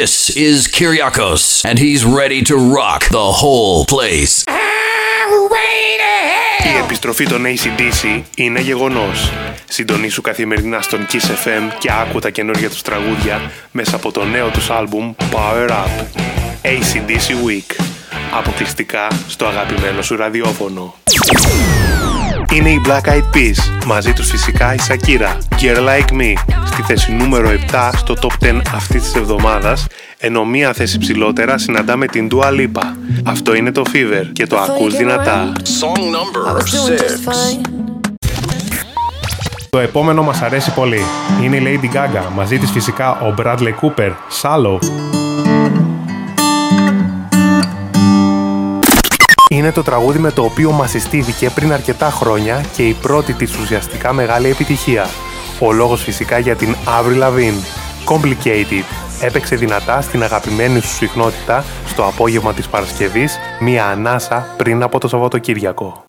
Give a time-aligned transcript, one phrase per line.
[0.00, 4.44] This is Kyriakos, and he's ready to rock the whole place.
[6.64, 9.32] Η επιστροφή των ACDC είναι γεγονός.
[9.68, 14.48] Συντονίσου καθημερινά στον Kiss FM και άκου τα καινούργια τους τραγούδια μέσα από το νέο
[14.48, 16.06] τους άλμπουμ Power Up.
[16.62, 17.84] ACDC Week.
[18.38, 20.94] Αποκλειστικά στο αγαπημένο σου ραδιόφωνο.
[22.56, 27.12] Είναι η Black Eyed Peas, μαζί τους φυσικά η Shakira, Girl Like Me, στη θέση
[27.12, 29.86] νούμερο 7 στο top 10 αυτής της εβδομάδας,
[30.18, 32.82] ενώ μία θέση ψηλότερα συναντάμε την Dua Lipa.
[33.24, 35.52] Αυτό είναι το Fever και το ακούς δυνατά.
[35.80, 37.20] Song number six.
[39.70, 41.02] Το επόμενο μας αρέσει πολύ.
[41.42, 44.78] Είναι η Lady Gaga, μαζί της φυσικά ο Bradley Cooper, Shallow.
[49.62, 53.58] Είναι το τραγούδι με το οποίο μας συστήθηκε πριν αρκετά χρόνια και η πρώτη της
[53.58, 55.08] ουσιαστικά μεγάλη επιτυχία.
[55.58, 57.62] Ο λόγος φυσικά για την Avril Lavigne.
[58.04, 58.84] Complicated.
[59.20, 65.08] Έπαιξε δυνατά στην αγαπημένη σου συχνότητα στο απόγευμα της Παρασκευής, μία ανάσα πριν από το
[65.08, 66.04] Σαββατοκύριακο.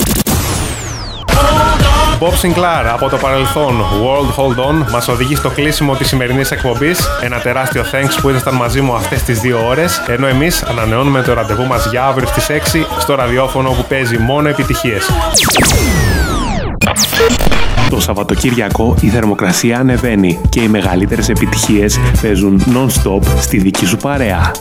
[2.24, 7.08] Bob Sinclair από το παρελθόν World Hold On μας οδηγεί στο κλείσιμο της σημερινής εκπομπής.
[7.22, 11.34] Ένα τεράστιο thanks που ήσασταν μαζί μου αυτές τις δύο ώρες, ενώ εμείς ανανεώνουμε το
[11.34, 15.10] ραντεβού μας για αύριο στις 6 στο ραδιόφωνο που παίζει μόνο επιτυχίες.
[17.90, 24.52] Το Σαββατοκύριακο η θερμοκρασία ανεβαίνει και οι μεγαλύτερες επιτυχίες παίζουν non-stop στη δική σου παρέα.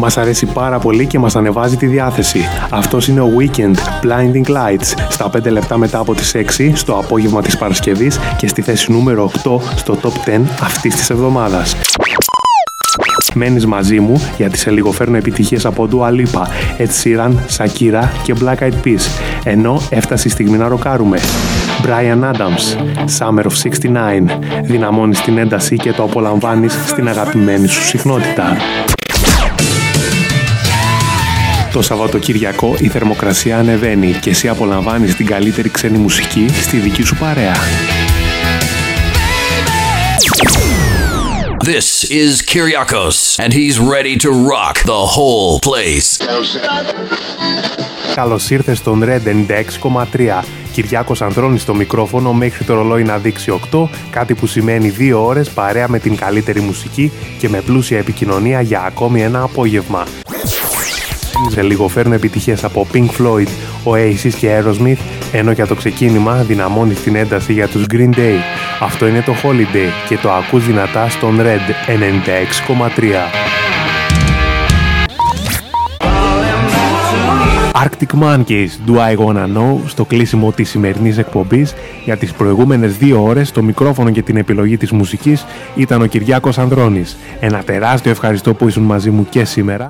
[0.00, 2.40] Μας αρέσει πάρα πολύ και μας ανεβάζει τη διάθεση.
[2.70, 7.42] Αυτός είναι ο Weekend Blinding Lights στα 5 λεπτά μετά από τις 6 στο απόγευμα
[7.42, 11.76] της Παρασκευής και στη θέση νούμερο 8 στο top 10 αυτής της εβδομάδας.
[13.34, 16.42] Μένεις μαζί μου γιατί σε λίγο φέρνω επιτυχίες από Dua Lipa,
[16.78, 19.00] Ed Sheeran, Shakira και Black Eyed Peas,
[19.44, 21.18] ενώ έφτασε η στιγμή να ροκάρουμε.
[21.82, 22.76] Brian Adams,
[23.18, 28.56] Summer of 69, δυναμώνεις την ένταση και το απολαμβάνεις στην αγαπημένη σου συχνότητα.
[31.72, 37.16] Το Σαββατοκύριακο η θερμοκρασία ανεβαίνει και εσύ απολαμβάνεις την καλύτερη ξένη μουσική στη δική σου
[37.16, 37.54] παρέα.
[41.64, 41.88] This
[42.22, 46.08] is Kyriakos, and he's ready to rock the whole place.
[48.14, 50.44] Καλώς ήρθες στον Red 96,3.
[50.72, 55.48] Κυριάκος Ανδρώνης στο μικρόφωνο μέχρι το ρολόι να δείξει 8, κάτι που σημαίνει 2 ώρες
[55.48, 60.06] παρέα με την καλύτερη μουσική και με πλούσια επικοινωνία για ακόμη ένα απόγευμα.
[61.48, 63.48] Σε λίγο φέρνουν επιτυχίες από Pink Floyd,
[63.84, 64.98] Oasis και Aerosmith,
[65.32, 68.38] ενώ για το ξεκίνημα δυναμώνει την ένταση για τους Green Day.
[68.80, 73.48] Αυτό είναι το Holiday και το ακούς δυνατά στον Red 96,3.
[77.84, 81.74] Arctic Monkeys, Do I Wanna Know, στο κλείσιμο της σημερινής εκπομπής.
[82.04, 85.44] Για τις προηγούμενες δύο ώρες, το μικρόφωνο και την επιλογή της μουσικής
[85.74, 87.16] ήταν ο Κυριάκος Ανδρώνης.
[87.40, 89.86] Ένα τεράστιο ευχαριστώ που ήσουν μαζί μου και σήμερα.